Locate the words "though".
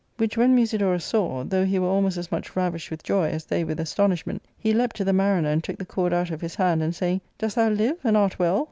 1.43-1.63